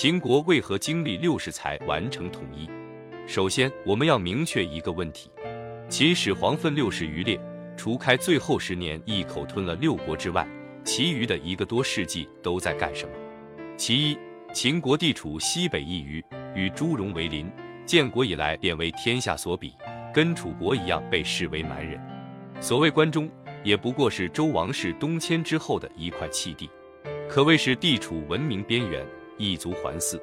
[0.00, 2.70] 秦国为何经历六世才完成统一？
[3.26, 5.28] 首先，我们要明确一个问题：
[5.88, 7.36] 秦始皇分六十余列，
[7.76, 10.46] 除开最后十年一口吞了六国之外，
[10.84, 13.12] 其余的一个多世纪都在干什么？
[13.76, 14.18] 其一，
[14.54, 16.24] 秦国地处西北一隅，
[16.54, 17.50] 与朱荣为邻，
[17.84, 19.74] 建国以来便为天下所比，
[20.14, 22.00] 跟楚国一样被视为蛮人。
[22.60, 23.28] 所谓关中，
[23.64, 26.70] 也不过是周王室东迁之后的一块弃地，
[27.28, 29.04] 可谓是地处文明边缘。
[29.38, 30.20] 一族环伺，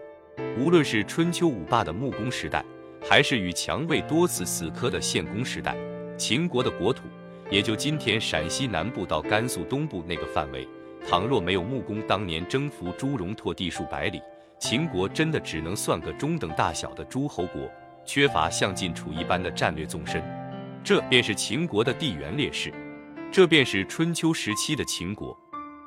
[0.59, 2.63] 无论是春秋五霸的穆公时代，
[3.01, 5.75] 还是与蔷魏多次死磕的献公时代，
[6.17, 7.03] 秦国的国土
[7.49, 10.67] 也就今天陕西南部到甘肃东部那个范围。
[11.07, 14.21] 倘若没有穆公当年征服朱戎拓地数百里，
[14.59, 17.69] 秦国真的只能算个中等大小的诸侯国，
[18.05, 20.21] 缺乏像晋楚一般的战略纵深。
[20.83, 22.73] 这便是秦国的地缘劣势，
[23.31, 25.37] 这便是春秋时期的秦国。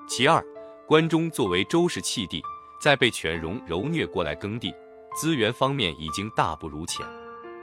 [0.08, 0.42] 其二，
[0.86, 2.40] 关中作为周氏弃地。
[2.80, 4.72] 再被犬戎蹂躏过来耕地，
[5.16, 7.04] 资源方面已经大不如前，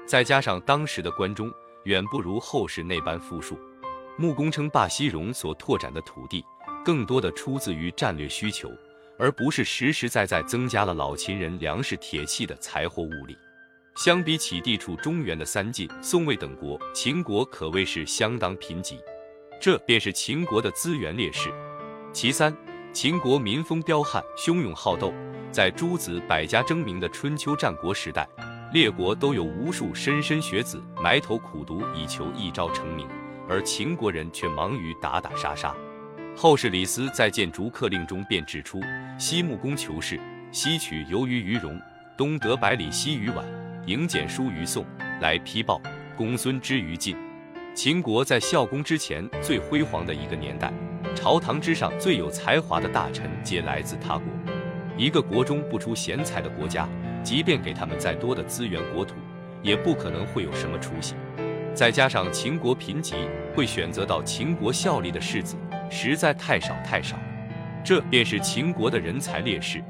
[0.05, 1.51] 再加上当时的关中
[1.83, 3.57] 远不如后世那般富庶，
[4.17, 6.43] 穆公称霸西戎所拓展的土地，
[6.83, 8.69] 更多的出自于战略需求，
[9.17, 13.37] 而不是实实在在增加了老秦人粮食铁器的财货物力。
[13.95, 18.99] 相比起地处中原的三晋、宋、魏等国，秦国可谓是相当贫瘠，
[19.61, 21.49] 这便是秦国的资源劣势。
[22.11, 22.53] 其三。
[22.95, 25.13] 秦国民风彪悍、汹涌好斗，
[25.51, 28.25] 在诸子百家争鸣的春秋战国时代，
[28.71, 33.05] 列国都有无数莘莘学子埋头苦读，以求一朝成名，
[33.49, 35.75] 而秦国人却忙于打打杀杀。
[36.37, 38.79] 后世李斯在《谏逐客令》中便指出
[39.19, 40.17] ：“西穆公求是，
[40.53, 41.77] 西取由于于戎，
[42.17, 43.43] 东得百里奚于宛，
[43.85, 44.85] 迎简书于宋，
[45.19, 45.81] 来批报
[46.15, 47.13] 公孙之于晋。”
[47.75, 50.71] 秦国在孝公之前最辉煌的一个年代。
[51.15, 54.25] 朝堂之上最有才华的大臣皆来自他国。
[54.97, 56.87] 一个国中不出贤才的国家，
[57.23, 59.15] 即便给他们再多的资源国土，
[59.63, 61.15] 也不可能会有什么出息。
[61.73, 63.15] 再加上秦国贫瘠，
[63.55, 65.55] 会选择到秦国效力的士子
[65.89, 67.17] 实在太少太少，
[67.83, 69.83] 这便是秦国的人才劣势。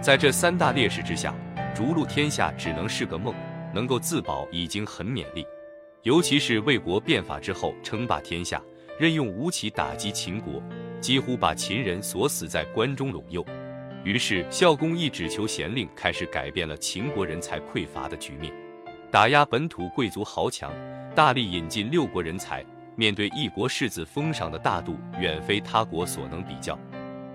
[0.00, 1.34] 在这三大劣势之下，
[1.74, 3.34] 逐鹿天下只能是个梦，
[3.72, 5.46] 能够自保已经很勉励。
[6.02, 8.62] 尤其是魏国变法之后，称霸天下。
[8.98, 10.62] 任用吴起打击秦国，
[11.00, 13.44] 几乎把秦人锁死在关中陇右。
[14.04, 18.52] 于是孝公一只求贤令，开始改变了秦国人才匮乏的局面，
[19.10, 20.72] 打压本土贵族豪强，
[21.14, 22.64] 大力引进六国人才。
[22.96, 26.78] 面对一国士子封赏的大度，远非他国所能比较，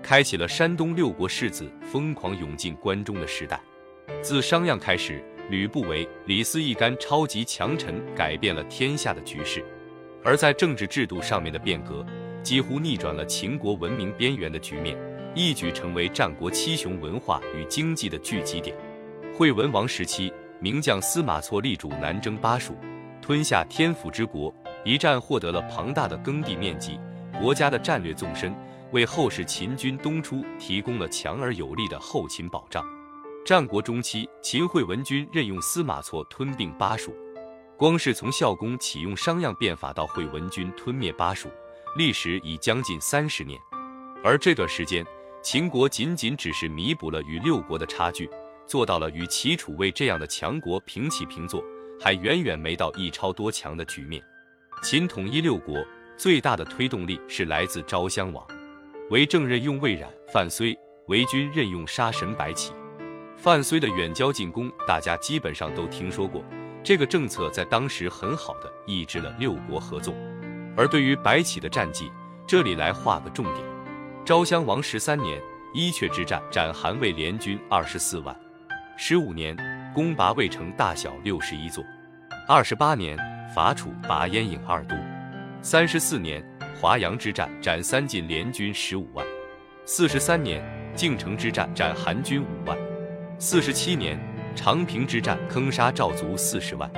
[0.02, 3.60] 开启了山东六国士子疯狂涌进关中的时代。
[4.22, 9.62] 自商鞅开始，吕不韦、李斯一干超级强臣，改变了天下的局势。
[10.22, 12.04] 而在政治制度上面的变革，
[12.42, 14.98] 几乎逆转了秦国文明边缘的局面，
[15.34, 18.76] 一举成为战国七雄文化与经济的聚集点。
[19.36, 22.76] 惠文王时期，名将司马错力主南征巴蜀，
[23.22, 24.54] 吞下天府之国，
[24.84, 26.98] 一战获得了庞大的耕地面积，
[27.40, 28.54] 国家的战略纵深，
[28.92, 32.84] 为后世秦军东出提供了强而有力的后勤保障。
[33.46, 37.14] 战国中期，秦惠文君任用司马错吞并巴蜀。
[37.80, 41.48] 光是从孝公启用商鞅变法到惠文君吞灭巴蜀，
[41.96, 43.58] 历时已将近三十年。
[44.22, 45.02] 而这段时间，
[45.42, 48.28] 秦国仅仅只是弥补了与六国的差距，
[48.66, 51.64] 做到了与齐、楚、魏这样的强国平起平坐，
[51.98, 54.22] 还远远没到一超多强的局面。
[54.82, 55.82] 秦统一六国
[56.18, 58.46] 最大的推动力是来自昭襄王，
[59.08, 60.76] 为政任用魏冉、范睢，
[61.06, 62.74] 为君任用杀神白起。
[63.38, 66.44] 范睢的远交近攻，大家基本上都听说过。
[66.90, 70.12] 这个政策在当时很好的抑制了六国合纵，
[70.76, 72.10] 而对于白起的战绩，
[72.48, 73.64] 这里来画个重点：
[74.24, 75.40] 昭襄王十三年，
[75.72, 78.34] 伊阙之战斩韩魏联军二十四万；
[78.96, 79.56] 十五年，
[79.94, 81.80] 攻拔魏城大小六十一座；
[82.48, 83.16] 二十八年，
[83.54, 84.96] 伐楚拔燕郢二都；
[85.62, 86.44] 三十四年，
[86.80, 89.24] 华阳之战斩三晋联军十五万；
[89.84, 90.60] 四十三年，
[90.96, 92.76] 晋城之战斩韩军五万；
[93.38, 94.18] 四十七年。
[94.54, 96.90] 长平之战坑杀赵族四十万，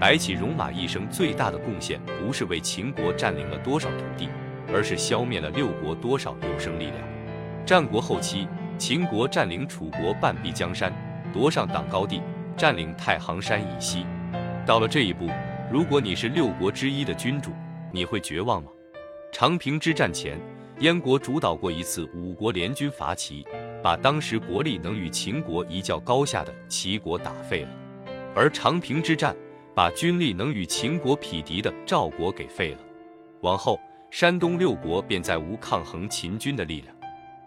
[0.00, 4.28] 白起戎马一生最大的贡献，不是为秦国占领了多少土地，
[4.72, 6.96] 而是消灭了六国多少有生力量。
[7.64, 8.48] 战国后期，
[8.78, 10.92] 秦国占领楚国半壁江山，
[11.32, 12.20] 夺上党高地，
[12.56, 14.06] 占领太行山以西。
[14.66, 15.28] 到了这一步，
[15.70, 17.52] 如果你是六国之一的君主，
[17.92, 18.70] 你会绝望吗？
[19.30, 20.38] 长平之战前，
[20.80, 23.44] 燕国主导过一次五国联军伐齐。
[23.82, 27.68] 把当时国力能与秦国一较高下的齐国打废了，
[28.34, 29.36] 而长平之战
[29.74, 32.78] 把军力能与秦国匹敌的赵国给废了。
[33.42, 33.78] 往后，
[34.10, 36.96] 山东六国便再无抗衡秦军的力量。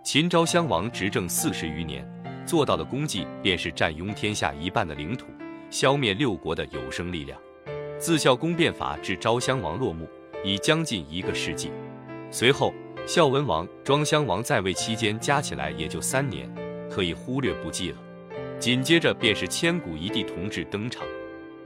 [0.04, 2.08] 秦昭襄王执政四十余年，
[2.46, 5.26] 做到的功绩便是占拥天下一半的领土，
[5.72, 7.36] 消灭六国的有生力量。
[7.98, 10.08] 自孝公变法至昭襄王落幕，
[10.44, 11.72] 已将近一个世纪。
[12.30, 12.72] 随后，
[13.08, 16.54] 孝文王、庄襄王在位期间加起来也就三年，
[16.92, 17.98] 可以忽略不计了。
[18.60, 21.08] 紧接着便是千古一帝同治登场，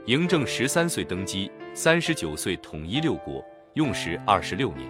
[0.06, 3.44] 嬴政十三岁登基，三十九岁统一六国，
[3.74, 4.88] 用时二十六年。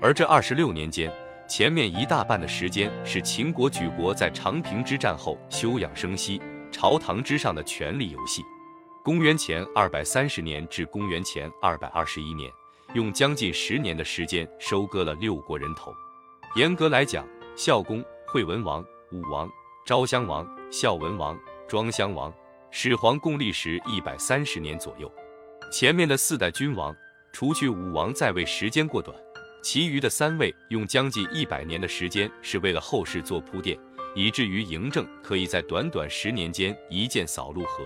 [0.00, 1.12] 而这二十六年间，
[1.48, 6.40] 前面一大半的时间是秦国举国在长平之战后休养生息、
[6.70, 8.42] 朝堂之上的权力游戏。
[9.02, 12.48] 公元前二百三十年至公元前二百二十一年。
[12.94, 15.94] 用将近十年的时间收割了六国人头。
[16.56, 17.26] 严格来讲，
[17.56, 19.48] 孝公、惠文王、武王、
[19.86, 21.38] 昭襄王、孝文王、
[21.68, 22.32] 庄襄王、
[22.72, 25.10] 始皇共历时一百三十年左右。
[25.70, 26.92] 前面的四代君王，
[27.32, 29.16] 除去武王在位时间过短，
[29.62, 33.78] 其余的三位用将近一百年的时间是为了后世做铺垫，
[34.16, 37.84] 以至于嬴政可以在短短十年间一剑扫陆河。